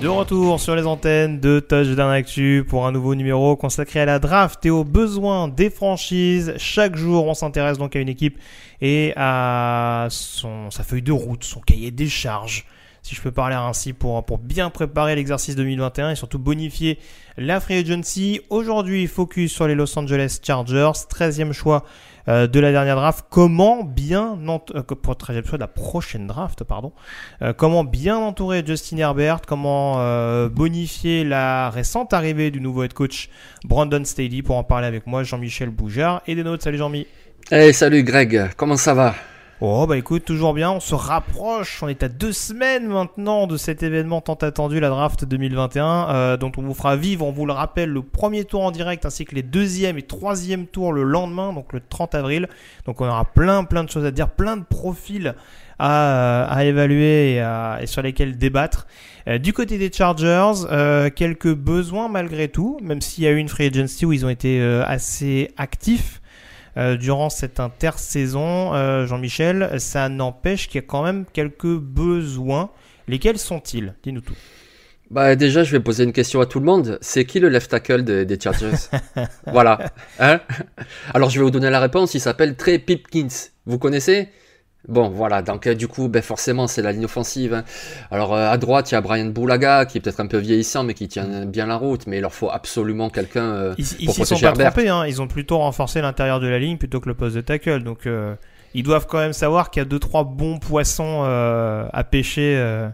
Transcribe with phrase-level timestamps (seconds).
[0.00, 4.18] De retour sur les antennes de Touchdown Actu pour un nouveau numéro consacré à la
[4.18, 6.54] draft et aux besoins des franchises.
[6.56, 8.38] Chaque jour, on s'intéresse donc à une équipe
[8.80, 12.64] et à sa feuille de route, son cahier des charges,
[13.02, 16.98] si je peux parler ainsi, pour, bien préparer l'exercice 2021 et surtout bonifier
[17.36, 18.40] la free agency.
[18.50, 21.84] Aujourd'hui, focus sur les Los Angeles Chargers, 13e choix
[22.28, 23.24] euh, de la dernière draft.
[23.30, 26.92] Comment bien euh, pour 13e choix de la prochaine draft, pardon.
[27.42, 30.00] Euh, comment bien entourer Justin Herbert, comment
[30.48, 33.30] bonifier la récente arrivée du nouveau head coach
[33.64, 36.64] Brandon Staley pour en parler avec moi, Jean-Michel Boujard et des nôtres.
[36.64, 37.06] Salut Jean-Mi.
[37.50, 39.14] Hey, salut Greg, comment ça va?
[39.62, 43.58] Oh bah écoute, toujours bien, on se rapproche, on est à deux semaines maintenant de
[43.58, 47.44] cet événement tant attendu, la draft 2021, euh, dont on vous fera vivre, on vous
[47.44, 51.02] le rappelle, le premier tour en direct ainsi que les deuxième et troisième tours le
[51.02, 52.48] lendemain, donc le 30 avril.
[52.86, 55.34] Donc on aura plein plein de choses à dire, plein de profils
[55.78, 58.86] à, à évaluer et, sur lesquels débattre.
[59.28, 63.36] Euh, du côté des Chargers, euh, quelques besoins malgré tout, même s'il y a eu
[63.36, 66.19] une free agency où ils ont été euh, assez actifs.
[66.76, 72.70] Euh, durant cette intersaison, euh, Jean-Michel, ça n'empêche qu'il y a quand même quelques besoins.
[73.08, 73.94] Lesquels sont-ils?
[74.02, 74.36] Dis-nous tout.
[75.10, 76.98] Bah déjà, je vais poser une question à tout le monde.
[77.00, 78.76] C'est qui le left tackle des Chargers?
[79.46, 79.90] Voilà.
[80.20, 80.40] Hein?
[81.12, 82.14] Alors, je vais vous donner la réponse.
[82.14, 83.50] Il s'appelle Trey Pipkins.
[83.66, 84.28] Vous connaissez?
[84.88, 87.52] Bon, voilà, donc euh, du coup, ben, forcément, c'est la ligne offensive.
[87.52, 87.64] Hein.
[88.10, 90.84] Alors, euh, à droite, il y a Brian Boulaga, qui est peut-être un peu vieillissant,
[90.84, 94.18] mais qui tient bien la route, mais il leur faut absolument quelqu'un euh, ils, pour
[94.18, 95.06] ils sont pas trompés, hein.
[95.06, 98.08] ils ont plutôt renforcé l'intérieur de la ligne plutôt que le poste de tackle, donc
[98.74, 102.88] ils doivent quand même savoir qu'il y a deux trois bons poissons à pêcher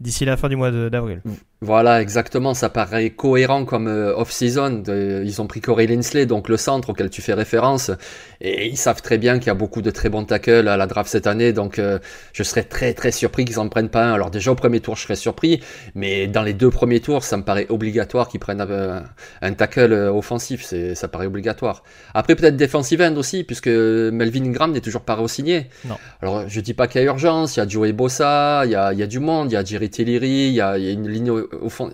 [0.00, 1.22] d'ici la fin du mois d'avril.
[1.64, 4.82] Voilà, exactement, ça paraît cohérent comme euh, off-season.
[5.24, 7.92] Ils ont pris Corey Linsley, donc le centre auquel tu fais référence,
[8.40, 10.88] et ils savent très bien qu'il y a beaucoup de très bons tackles à la
[10.88, 12.00] draft cette année, donc euh,
[12.32, 14.12] je serais très très surpris qu'ils en prennent pas un.
[14.12, 15.62] Alors déjà au premier tour, je serais surpris,
[15.94, 19.00] mais dans les deux premiers tours, ça me paraît obligatoire qu'ils prennent euh,
[19.40, 21.84] un tackle offensif, c'est ça paraît obligatoire.
[22.12, 25.68] Après peut-être defensive end aussi, puisque Melvin Graham n'est toujours pas re-signé.
[25.84, 25.94] Non.
[26.22, 28.74] Alors je dis pas qu'il y a urgence, il y a Joey Bossa, il y
[28.74, 30.84] a, il y a du monde, il y a Jerry Tillery, il y a, il
[30.84, 31.30] y a une ligne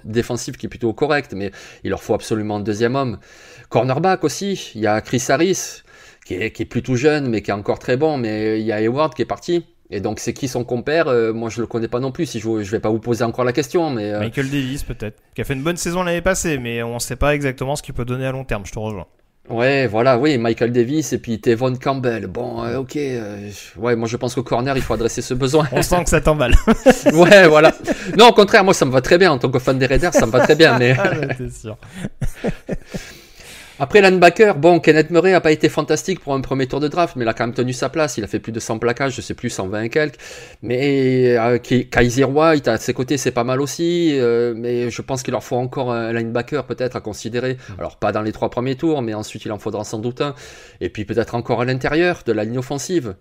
[0.04, 1.50] défensif qui est plutôt correct, mais
[1.84, 3.19] il leur faut absolument un deuxième homme.
[3.69, 5.82] Cornerback aussi, il y a Chris Harris,
[6.24, 8.72] qui est, qui est plutôt jeune, mais qui est encore très bon, mais il y
[8.72, 9.64] a Hayward qui est parti.
[9.91, 12.26] Et donc, c'est qui son compère euh, Moi, je le connais pas non plus.
[12.26, 15.22] Si je, je vais pas vous poser encore la question, mais euh, Michael Davis peut-être,
[15.34, 17.82] qui a fait une bonne saison l'année passée, mais on ne sait pas exactement ce
[17.82, 18.66] qu'il peut donner à long terme.
[18.66, 19.06] Je te rejoins.
[19.50, 22.26] Ouais, voilà, oui, Michael Davis et puis Tevon Campbell.
[22.26, 22.97] Bon, euh, ok.
[22.97, 25.66] Euh, ouais, moi je pense qu'au corner, il faut adresser ce besoin.
[25.72, 26.54] On sent que ça t'emballe.
[27.14, 27.72] ouais, voilà.
[28.19, 29.32] Non, au contraire, moi ça me va très bien.
[29.32, 30.78] En tant que fan des Raiders, ça me va très bien.
[30.78, 30.94] Mais.
[30.98, 31.76] ah, t'es sûr.
[33.80, 37.14] Après linebacker, bon, Kenneth Murray a pas été fantastique pour un premier tour de draft,
[37.14, 38.18] mais il a quand même tenu sa place.
[38.18, 40.18] Il a fait plus de 100 plaquages, je sais plus, 120 et quelques.
[40.62, 44.18] Mais euh, Kaiser White à ses côtés, c'est pas mal aussi.
[44.18, 47.56] Euh, mais je pense qu'il leur faut encore un linebacker peut-être à considérer.
[47.78, 50.34] Alors pas dans les trois premiers tours, mais ensuite il en faudra sans doute un.
[50.81, 53.14] Et puis peut-être encore à l'intérieur de la ligne offensive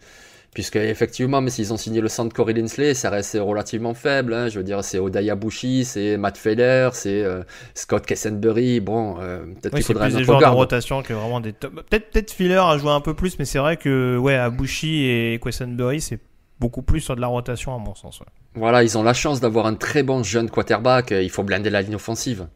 [0.58, 4.34] puisque effectivement, mais s'ils ont signé le centre Corey Linsley, ça reste relativement faible.
[4.34, 4.50] Hein.
[4.50, 7.44] je veux dire, c'est Odaya Bushi, c'est Matt Feller, c'est euh,
[7.76, 8.80] Scott Kessenbury.
[8.80, 12.32] Bon, euh, peut-être qu'il faudrait plus des joueurs de rotation que vraiment des Peut-être peut-être
[12.32, 16.22] Feller a joué un peu plus, mais c'est vrai que ouais, Abushi et Kessenbury, c'est
[16.60, 18.20] beaucoup plus sur de la rotation à mon sens.
[18.56, 21.12] Voilà, ils ont la chance d'avoir un très bon jeune quarterback.
[21.12, 22.48] Il faut blinder la ligne offensive.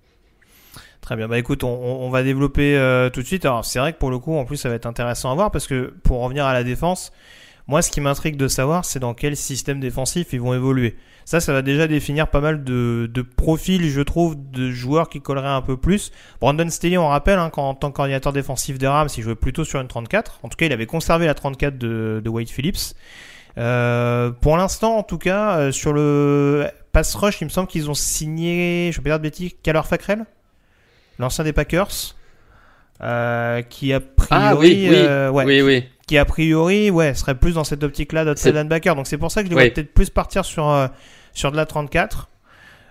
[1.01, 1.27] Très bien.
[1.27, 3.45] Bah écoute, on, va développer euh, tout de suite.
[3.45, 5.51] Alors c'est vrai que pour le coup, en plus, ça va être intéressant à voir
[5.51, 7.11] parce que pour revenir à la défense.
[7.71, 10.97] Moi, ce qui m'intrigue de savoir, c'est dans quel système défensif ils vont évoluer.
[11.23, 15.21] Ça, ça va déjà définir pas mal de, de profils, je trouve, de joueurs qui
[15.21, 16.11] colleraient un peu plus.
[16.41, 19.79] Brandon Staley, on rappelle, hein, qu'en tant qu'ordinateur défensif des Rams, il jouait plutôt sur
[19.79, 20.41] une 34.
[20.43, 22.93] En tout cas, il avait conservé la 34 de, de Wade Phillips.
[23.57, 27.89] Euh, pour l'instant, en tout cas, euh, sur le pass rush, il me semble qu'ils
[27.89, 30.25] ont signé, je vais pas dire de bêtises, Kaler Fackrell,
[31.19, 32.17] l'ancien des Packers,
[33.01, 35.85] euh, qui a priori, Ah oui, oui, ouais, oui, oui.
[36.11, 38.97] Qui a priori, ouais, serait plus dans cette optique-là d'outside linebacker.
[38.97, 40.89] Donc c'est pour ça que je vois peut-être plus partir sur euh,
[41.31, 42.27] sur de la 34.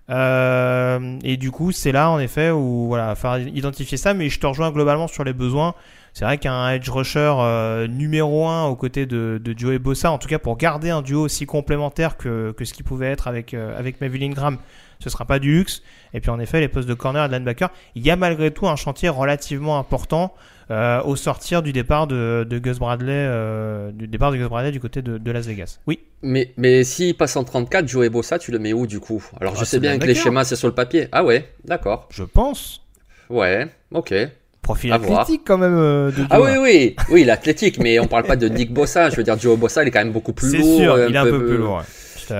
[0.08, 4.14] Euh, et du coup, c'est là en effet où voilà, faire identifier ça.
[4.14, 5.74] Mais je te rejoins globalement sur les besoins.
[6.14, 10.16] C'est vrai qu'un edge rusher euh, numéro 1 aux côtés de, de Joey Bossa, en
[10.16, 13.52] tout cas pour garder un duo aussi complémentaire que, que ce qui pouvait être avec,
[13.52, 14.56] euh, avec Melvin Ingram,
[15.00, 15.82] ce sera pas du luxe.
[16.14, 18.52] Et puis en effet, les postes de corner et de linebacker, il y a malgré
[18.52, 20.32] tout un chantier relativement important
[20.70, 24.70] euh, au sortir du départ de, de Gus Bradley, euh, du départ de Gus Bradley
[24.70, 25.80] du côté de, de Las Vegas.
[25.88, 25.98] Oui.
[26.22, 29.24] Mais, mais s'il passe en 34, Joey Bossa, tu le mets où du coup?
[29.40, 31.08] Alors je Ah, sais c'est bien que les schémas c'est sur le papier.
[31.10, 32.08] Ah ouais, d'accord.
[32.10, 32.82] Je pense.
[33.28, 34.14] Ouais, ok.
[34.62, 38.46] Profil athlétique quand même euh, Ah oui, oui, oui, l'athlétique, mais on parle pas de
[38.46, 39.08] Nick Bossa.
[39.10, 40.78] Je veux dire, Joe Bossa, il est quand même beaucoup plus C'est lourd.
[40.78, 41.82] sûr, euh, il est un peu plus lourd.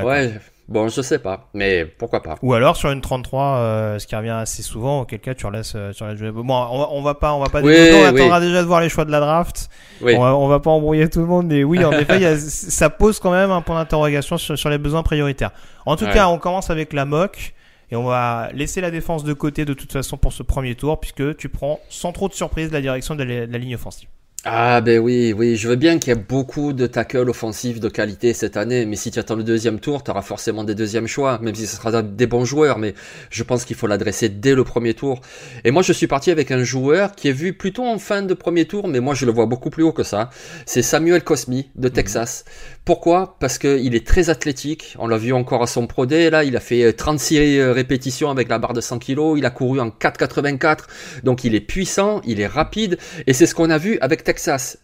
[0.04, 0.32] ouais.
[0.70, 2.36] Bon, je sais pas, mais pourquoi pas.
[2.42, 5.72] Ou alors sur une 33, euh, ce qui revient assez souvent, auquel cas tu relaisses,
[5.74, 6.30] euh, tu relaisses jouer.
[6.30, 8.04] Bon, on va, on va pas, on va pas Oui, on oui.
[8.04, 9.68] attendra déjà de voir les choix de la draft.
[10.00, 12.22] Oui, On, va, on va pas embrouiller tout le monde, mais oui, en effet, il
[12.22, 15.50] y a- ça pose quand même un point d'interrogation sur, sur les besoins prioritaires.
[15.86, 16.12] En tout Ouais.
[16.14, 17.52] cas, on commence avec la mock.
[17.92, 21.00] Et on va laisser la défense de côté de toute façon pour ce premier tour,
[21.00, 24.08] puisque tu prends sans trop de surprise la direction de la, de la ligne offensive.
[24.46, 27.90] Ah ben oui, oui, je veux bien qu'il y ait beaucoup de tackles offensifs de
[27.90, 31.06] qualité cette année, mais si tu attends le deuxième tour, tu auras forcément des deuxièmes
[31.06, 32.94] choix, même si ce sera des bons joueurs, mais
[33.28, 35.20] je pense qu'il faut l'adresser dès le premier tour.
[35.64, 38.32] Et moi je suis parti avec un joueur qui est vu plutôt en fin de
[38.32, 40.30] premier tour, mais moi je le vois beaucoup plus haut que ça.
[40.64, 42.46] C'est Samuel Cosmi de Texas.
[42.86, 43.36] Pourquoi?
[43.40, 46.56] Parce qu'il est très athlétique, on l'a vu encore à son Pro Day, là il
[46.56, 49.88] a fait euh, 36 répétitions avec la barre de 100 kg, il a couru en
[49.88, 50.78] 4,84,
[51.24, 52.96] donc il est puissant, il est rapide,
[53.26, 54.29] et c'est ce qu'on a vu avec Texas.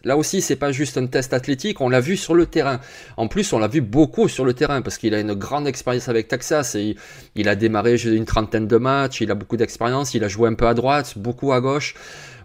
[0.03, 2.79] Là aussi, c'est pas juste un test athlétique, on l'a vu sur le terrain.
[3.17, 6.09] En plus, on l'a vu beaucoup sur le terrain parce qu'il a une grande expérience
[6.09, 6.95] avec Texas et
[7.35, 10.53] il, a démarré une trentaine de matchs, il a beaucoup d'expérience, il a joué un
[10.53, 11.95] peu à droite, beaucoup à gauche.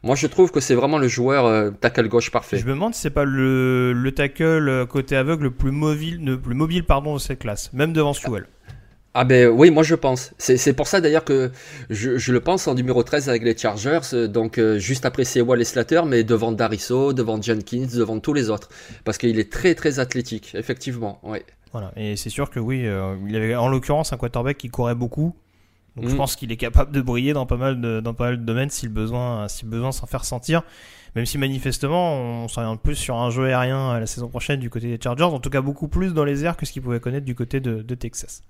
[0.04, 2.58] Moi, je trouve que c'est vraiment le joueur euh, tackle gauche parfait.
[2.58, 6.84] Je me demande si c'est pas le, le tackle euh, côté aveugle le plus mobile,
[6.84, 8.46] pardon, de cette classe, même devant Sewell.
[9.24, 10.32] Ben oui, moi je pense.
[10.38, 11.50] C'est pour ça d'ailleurs que
[11.90, 15.24] je, je le pense en numéro 13 avec les Chargers, euh, donc euh, juste après
[15.24, 18.70] Sewell et Slater, mais devant Dariso, devant Jenkins, devant tous les autres.
[19.04, 21.18] Parce qu'il est très très athlétique, effectivement.
[21.22, 21.44] Ouais.
[21.72, 21.92] Voilà.
[21.96, 25.34] Et c'est sûr que oui, euh, il avait en l'occurrence un quarterback qui courait beaucoup.
[25.96, 26.16] Donc je Mm.
[26.16, 28.70] pense qu'il est capable de briller dans pas mal de, dans pas mal de domaines
[28.70, 30.62] si le besoin, si le besoin s'en faire sentir.
[31.16, 32.14] Même si manifestement
[32.44, 35.38] on s'oriente plus sur un jeu aérien la saison prochaine du côté des Chargers, en
[35.40, 37.82] tout cas beaucoup plus dans les airs que ce qu'ils pouvaient connaître du côté de,
[37.82, 38.42] de Texas.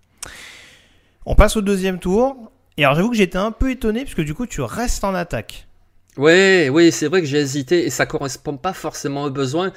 [1.26, 2.50] On passe au deuxième tour.
[2.76, 5.14] Et alors j'avoue que j'étais un peu étonné parce que du coup tu restes en
[5.14, 5.66] attaque.
[6.18, 9.72] Oui, oui, c'est vrai que j'ai hésité et ça correspond pas forcément aux besoins,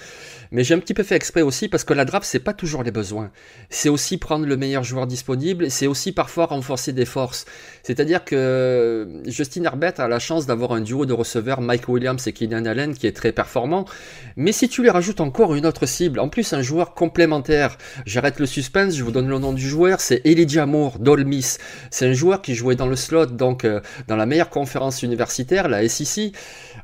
[0.52, 2.84] mais j'ai un petit peu fait exprès aussi parce que la draft c'est pas toujours
[2.84, 3.32] les besoins.
[3.70, 7.46] C'est aussi prendre le meilleur joueur disponible, c'est aussi parfois renforcer des forces.
[7.84, 12.34] C'est-à-dire que Justin Herbert a la chance d'avoir un duo de receveurs Mike Williams et
[12.34, 13.86] Keenan Allen qui est très performant,
[14.36, 18.42] mais si tu lui rajoutes encore une autre cible, en plus un joueur complémentaire, j'arrête
[18.42, 21.60] le suspense, je vous donne le nom du joueur, c'est Elijah Moore d'Ole-Miss.
[21.92, 23.80] C'est un joueur qui jouait dans le slot, donc euh,
[24.10, 26.25] dans la meilleure conférence universitaire, la SEC.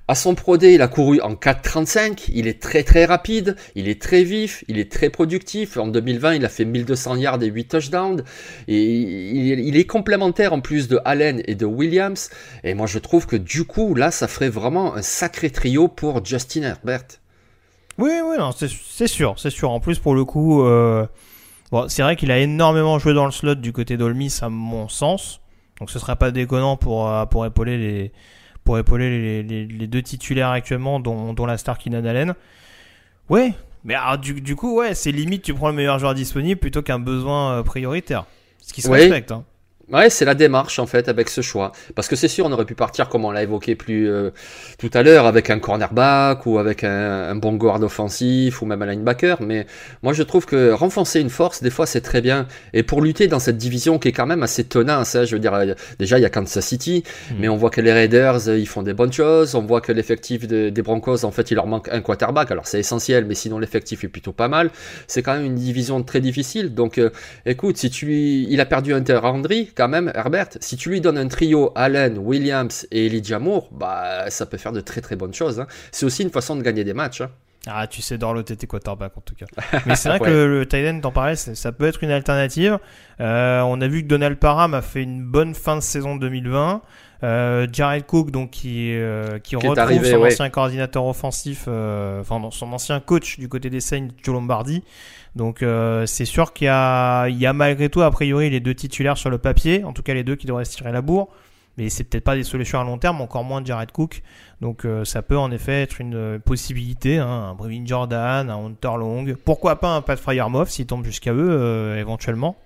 [0.07, 2.31] À son Pro il a couru en 4,35.
[2.33, 5.77] Il est très très rapide, il est très vif, il est très productif.
[5.77, 8.23] En 2020, il a fait 1200 yards et 8 touchdowns.
[8.67, 12.29] Il, est complémentaire en plus de Allen et de Williams.
[12.63, 16.25] Et moi, je trouve que du coup, là, ça ferait vraiment un sacré trio pour
[16.25, 17.05] Justin Herbert.
[17.97, 18.35] Oui, oui,
[18.97, 19.71] c'est sûr, c'est sûr.
[19.71, 21.05] En plus, pour le coup, euh,
[21.87, 25.39] c'est vrai qu'il a énormément joué dans le slot du côté d'Olmis, à mon sens.
[25.79, 28.11] Donc, ce serait pas déconnant pour, euh, pour épauler les,
[28.63, 32.33] pour épauler les, les, les deux titulaires actuellement, dont, dont la star Keenan Allen.
[33.29, 33.53] Ouais,
[33.83, 36.81] mais alors, du, du coup, ouais, c'est limite, tu prends le meilleur joueur disponible plutôt
[36.81, 38.25] qu'un besoin euh, prioritaire.
[38.59, 39.43] Ce qui se respecte, hein.
[39.91, 41.71] Ouais, c'est la démarche en fait avec ce choix.
[41.95, 44.31] Parce que c'est sûr, on aurait pu partir comme on l'a évoqué plus euh,
[44.77, 48.81] tout à l'heure avec un cornerback ou avec un, un bon guard offensif ou même
[48.81, 49.41] un linebacker.
[49.41, 49.65] Mais
[50.01, 52.47] moi, je trouve que renforcer une force, des fois, c'est très bien.
[52.73, 55.39] Et pour lutter dans cette division qui est quand même assez tenace, hein, je veux
[55.41, 57.37] dire, euh, déjà il y a Kansas City, Mhm.
[57.39, 59.55] mais on voit que les Raiders, euh, ils font des bonnes choses.
[59.55, 62.49] On voit que l'effectif de- des Broncos, en fait, il leur manque un quarterback.
[62.51, 64.69] Alors c'est essentiel, mais sinon l'effectif est plutôt pas mal.
[65.07, 66.73] C'est quand même une division très difficile.
[66.73, 67.09] Donc, euh,
[67.45, 70.49] écoute, si tu il a perdu Hunter Henry quand même, Herbert.
[70.59, 74.73] Si tu lui donnes un trio Allen, Williams et Elijah Moore, bah ça peut faire
[74.73, 75.59] de très très bonnes choses.
[75.59, 75.65] hein.
[75.91, 77.21] C'est aussi une façon de gagner des matchs.
[77.21, 77.31] hein.
[77.67, 79.45] Ah, tu sais dorloter tes quarterbacks en tout cas.
[79.85, 82.79] Mais c'est vrai que le, Titan, t'en parlais, ça peut être une alternative.
[83.19, 86.81] Euh, on a vu que Donald Parham a fait une bonne fin de saison 2020.
[87.23, 92.73] Euh, Jared Cook, donc qui, euh, qui, retrouve son ancien coordinateur offensif, euh, enfin son
[92.73, 94.83] ancien coach du côté des Saints, Joe Lombardi.
[95.35, 98.59] Donc euh, c'est sûr qu'il y a, il y a malgré tout a priori les
[98.59, 101.01] deux titulaires sur le papier, en tout cas les deux qui devraient se tirer la
[101.01, 101.29] bourre
[101.77, 104.21] mais c'est peut-être pas des solutions à long terme, encore moins de Jared Cook.
[104.59, 108.65] Donc euh, ça peut en effet être une euh, possibilité, hein, un Brevin Jordan, un
[108.65, 112.57] Hunter Long, pourquoi pas un Pat Fryermoff s'il tombe jusqu'à eux euh, éventuellement.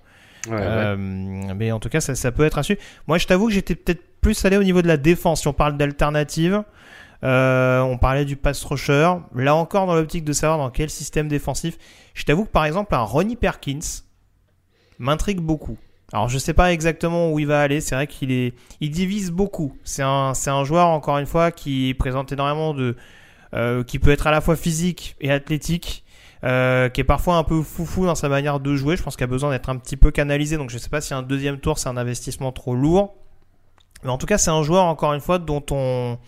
[0.48, 2.78] Mais en tout cas, ça, ça peut être assuré.
[3.08, 5.40] Moi, je t'avoue que j'étais peut-être plus allé au niveau de la défense.
[5.40, 6.62] Si on parle d'alternative,
[7.22, 9.12] on parlait du pass rusher.
[9.34, 11.78] Là encore, dans l'optique de savoir dans quel système défensif.
[12.14, 13.80] Je t'avoue que par exemple, un Ronnie Perkins
[15.00, 15.78] m'intrigue beaucoup.
[16.12, 19.30] Alors je sais pas exactement où il va aller, c'est vrai qu'il est il divise
[19.30, 19.76] beaucoup.
[19.84, 22.96] C'est un c'est un joueur encore une fois qui présente énormément de
[23.54, 26.04] euh, qui peut être à la fois physique et athlétique.
[26.44, 28.96] Euh, qui est parfois un peu foufou dans sa manière de jouer.
[28.96, 30.56] Je pense qu'il a besoin d'être un petit peu canalisé.
[30.58, 33.14] Donc je sais pas si un deuxième tour c'est un investissement trop lourd.
[34.04, 36.18] Mais en tout cas c'est un joueur encore une fois dont on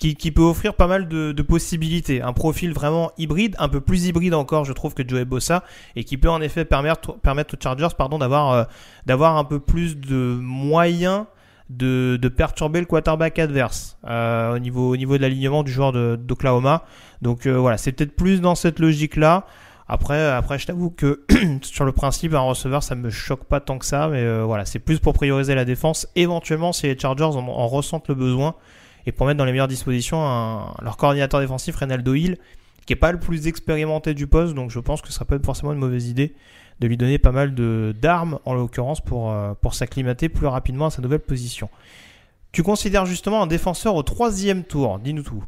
[0.00, 2.22] qui, peut offrir pas mal de, possibilités.
[2.22, 5.62] Un profil vraiment hybride, un peu plus hybride encore, je trouve, que Joey Bossa,
[5.94, 8.64] et qui peut en effet permettre, aux Chargers pardon, d'avoir euh,
[9.06, 11.26] d'avoir un peu plus de moyens
[11.68, 15.92] de, de perturber le quarterback adverse euh, au, niveau, au niveau de l'alignement du joueur
[15.92, 16.84] d'Oklahoma.
[17.20, 19.46] Donc euh, voilà, c'est peut-être plus dans cette logique-là.
[19.86, 21.24] Après, après, je t'avoue que
[21.62, 24.78] sur le principe, un receveur, ça me choque pas tant que ça, mais voilà, c'est
[24.78, 26.06] plus pour prioriser la défense.
[26.14, 28.54] Éventuellement, si les Chargers en ressentent le besoin,
[29.06, 30.20] et pour mettre dans les meilleures dispositions
[30.82, 32.38] leur coordinateur défensif, Reynaldo Hill,
[32.86, 35.38] qui est pas le plus expérimenté du poste, donc je pense que ce sera pas
[35.38, 36.34] forcément une mauvaise idée
[36.80, 37.54] de lui donner pas mal
[37.94, 41.68] d'armes, en l'occurrence, pour, euh, pour s'acclimater plus rapidement à sa nouvelle position.
[42.52, 45.44] Tu considères justement un défenseur au troisième tour, dis-nous tout.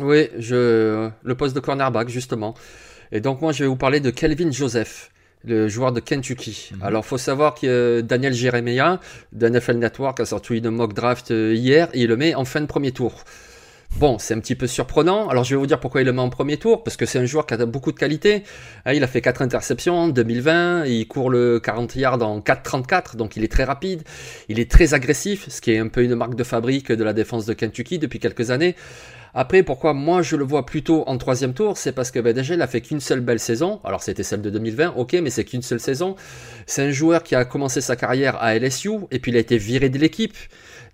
[0.00, 2.54] Oui, je, le poste de cornerback, justement.
[3.10, 5.10] Et donc moi, je vais vous parler de Kelvin Joseph
[5.44, 6.70] le joueur de Kentucky.
[6.70, 6.86] Alors, mhm.
[6.86, 9.00] Alors, faut savoir que Daniel Jeremiah
[9.32, 12.44] de NFL Network a sorti une mock draft euh, hier et il le met en
[12.44, 13.24] fin de premier tour.
[13.96, 15.28] Bon, c'est un petit peu surprenant.
[15.28, 17.18] Alors, je vais vous dire pourquoi il le met en premier tour, parce que c'est
[17.18, 18.44] un joueur qui a beaucoup de qualité.
[18.84, 23.16] Ah, il a fait 4 interceptions en 2020, il court le 40 yards en 4,34,
[23.16, 24.02] donc il est très rapide.
[24.48, 27.12] Il est très agressif, ce qui est un peu une marque de fabrique de la
[27.12, 28.76] défense de Kentucky depuis quelques années.
[29.34, 32.66] Après, pourquoi moi je le vois plutôt en troisième tour, c'est parce que ben, a
[32.66, 33.80] fait qu'une seule belle saison.
[33.84, 36.16] Alors c'était celle de 2020, ok, mais c'est qu'une seule saison.
[36.66, 39.58] C'est un joueur qui a commencé sa carrière à LSU et puis il a été
[39.58, 40.36] viré de l'équipe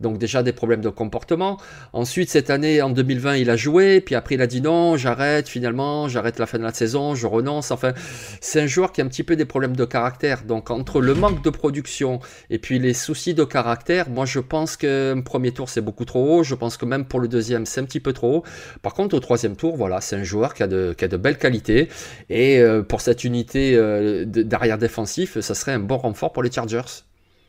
[0.00, 1.58] donc déjà des problèmes de comportement.
[1.92, 5.48] Ensuite, cette année, en 2020, il a joué, puis après il a dit non, j'arrête
[5.48, 7.70] finalement, j'arrête la fin de la saison, je renonce.
[7.70, 7.92] Enfin,
[8.40, 10.44] c'est un joueur qui a un petit peu des problèmes de caractère.
[10.44, 12.20] Donc entre le manque de production
[12.50, 16.38] et puis les soucis de caractère, moi je pense qu'un premier tour c'est beaucoup trop
[16.38, 16.42] haut.
[16.42, 18.44] Je pense que même pour le deuxième c'est un petit peu trop haut.
[18.82, 21.16] Par contre, au troisième tour, voilà, c'est un joueur qui a de, qui a de
[21.16, 21.88] belles qualités.
[22.30, 26.50] Et euh, pour cette unité euh, d'arrière défensif, ça serait un bon renfort pour les
[26.50, 27.04] Chargers.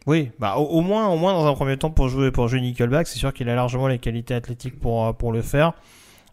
[0.08, 3.08] Oui, bah au, moins, au moins dans un premier temps pour jouer pour jouer Nickelback,
[3.08, 5.74] c'est sûr qu'il a largement les qualités athlétiques pour euh, pour le faire.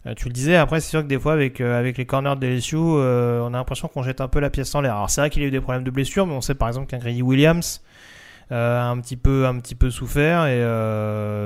[0.05, 2.35] Euh, tu le disais, après c'est sûr que des fois avec euh, avec les corners
[2.35, 4.95] de LSU, on a l'impression qu'on jette un peu la pièce en l'air.
[4.95, 6.85] Alors c'est vrai qu'il a eu des problèmes de blessure, mais on sait par exemple
[6.85, 7.81] qu'un Williams
[8.51, 10.45] a un petit peu un petit peu souffert.
[10.45, 10.59] Et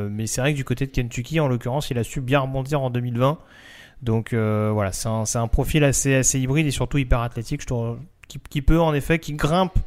[0.10, 2.82] mais c'est vrai que du côté de Kentucky, en l'occurrence, il a su bien rebondir
[2.82, 3.38] en 2020.
[4.02, 7.96] Donc voilà, c'est un, un profil assez assez hybride et surtout hyper athlétique, je
[8.28, 9.80] qui, qui peut en effet qui grimpe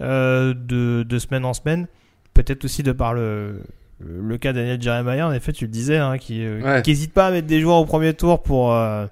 [0.00, 1.86] euh, de, semaine en semaine.
[2.34, 3.62] Peut-être aussi de par le,
[4.00, 6.40] le cas Daniel Jeremiah, en effet, tu le disais, hein, qui
[6.86, 9.06] n'hésite euh, pas à mettre des joueurs au premier tour pour, euh,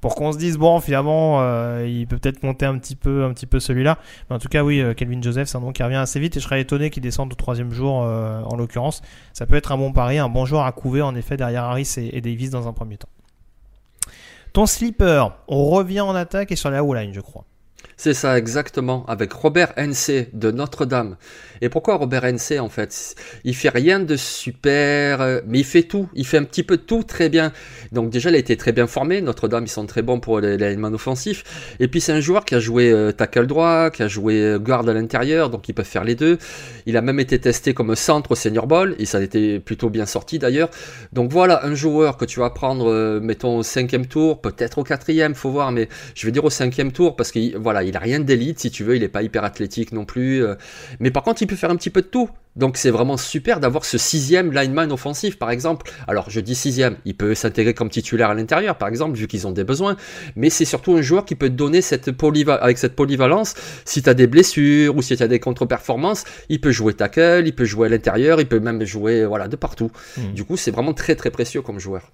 [0.00, 1.40] pour qu'on se dise, bon, finalement,
[1.80, 3.98] il peut peut-être monter un petit peu, un petit peu celui-là.
[4.30, 6.40] Mais en tout cas, oui, Kelvin Joseph, c'est un nom qui revient assez vite et
[6.40, 9.02] je serais étonné qu'il descende au troisième jour, en l'occurrence.
[9.32, 11.94] Ça peut être un bon pari, un bon joueur à couver, en effet, derrière Harris
[11.96, 13.08] et, et Davis dans un premier temps.
[14.52, 17.44] Ton slipper, on revient en attaque et sur la O-line, je crois.
[18.00, 21.16] C'est ça exactement, avec Robert NC de Notre-Dame.
[21.60, 23.16] Et pourquoi Robert NC en fait?
[23.42, 26.08] Il fait rien de super, euh, mais il fait tout.
[26.14, 27.52] Il fait un petit peu tout très bien.
[27.90, 29.20] Donc déjà, il a été très bien formé.
[29.20, 31.42] Notre-Dame, ils sont très bons pour les, les offensifs.
[31.80, 34.60] Et puis c'est un joueur qui a joué euh, tackle droit, qui a joué euh,
[34.60, 36.38] garde à l'intérieur, donc il peut faire les deux.
[36.86, 39.90] Il a même été testé comme centre au Senior Bowl, et ça a été plutôt
[39.90, 40.70] bien sorti d'ailleurs.
[41.12, 45.34] Donc voilà, un joueur que tu vas prendre, mettons au cinquième tour, peut-être au quatrième,
[45.34, 48.18] faut voir, mais je vais dire au cinquième tour parce qu'il voilà, il a rien
[48.18, 50.42] d'élite si tu veux, il est pas hyper athlétique non plus.
[50.42, 50.54] Euh.
[51.00, 52.30] mais par contre, il peut faire un petit peu de tout.
[52.56, 55.92] Donc c'est vraiment super d'avoir ce sixième lineman offensif, par exemple.
[56.08, 59.46] Alors je dis sixième, il peut s'intégrer comme titulaire à l'intérieur, par exemple, vu qu'ils
[59.46, 59.98] ont des besoins.
[60.34, 63.54] Mais c'est surtout un joueur qui peut te donner cette avec cette polyvalence.
[63.84, 67.42] Si tu as des blessures ou si tu as des contre-performances, il peut jouer tackle,
[67.44, 69.90] il peut jouer à l'intérieur, il peut même jouer voilà de partout.
[70.16, 70.32] Hmm.
[70.32, 72.10] Du coup, c'est vraiment très très précieux comme joueur.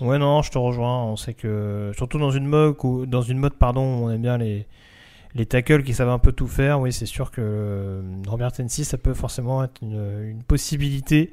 [0.00, 1.04] Ouais, non, je te rejoins.
[1.04, 4.38] On sait que, surtout dans une mode, où, dans une mode, pardon, on aime bien
[4.38, 4.66] les,
[5.34, 6.80] les tackles qui savent un peu tout faire.
[6.80, 11.32] Oui, c'est sûr que euh, Robert Tennessee, ça peut forcément être une, possibilité.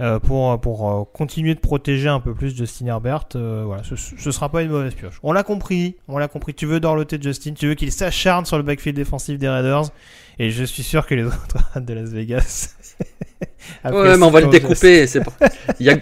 [0.00, 3.26] Euh, pour, pour euh, continuer de protéger un peu plus Justin Herbert.
[3.36, 5.20] Euh, voilà, ce, ce sera pas une mauvaise pioche.
[5.22, 6.54] On l'a compris, on l'a compris.
[6.54, 9.90] Tu veux dorloter Justin, tu veux qu'il s'acharne sur le backfield défensif des Raiders,
[10.38, 12.74] et je suis sûr que les autres de Las Vegas.
[13.84, 15.06] Ouais, mais on va le découper.
[15.06, 15.20] C'est
[15.80, 15.96] il, y a,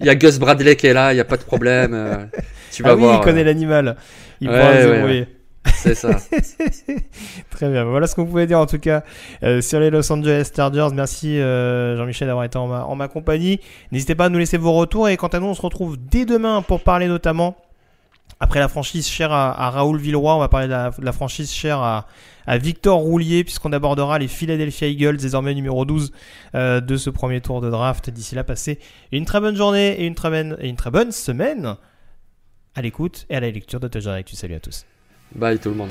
[0.00, 2.28] il y a Gus Bradley qui est là, il y a pas de problème.
[2.72, 3.20] tu vas ah oui, voir.
[3.20, 3.96] il connaît l'animal.
[4.40, 5.26] Il Ouais, pourra ouais, débrouiller.
[5.74, 6.10] C'est ça.
[7.50, 7.84] Très bien.
[7.84, 9.02] Voilà ce qu'on pouvait dire en tout cas
[9.42, 10.88] euh, sur les Los Angeles Chargers.
[10.94, 13.60] Merci euh, Jean-Michel d'avoir été en ma, en ma compagnie.
[13.92, 16.24] N'hésitez pas à nous laisser vos retours et quant à nous, on se retrouve dès
[16.24, 17.56] demain pour parler notamment
[18.38, 22.06] après la franchise chère à, Raoul Villeroy, on va parler de la, franchise chère à,
[22.58, 26.12] Victor Roulier, puisqu'on abordera les Philadelphia Eagles, désormais numéro 12
[26.54, 28.10] euh, de ce premier tour de draft.
[28.10, 28.78] D'ici là, passez
[29.12, 31.76] une très bonne journée et une très bonne, et une très bonne semaine
[32.74, 34.36] à l'écoute et à la lecture de Touchdown Actu.
[34.36, 34.84] Salut à tous.
[35.34, 35.90] Bye tout le monde.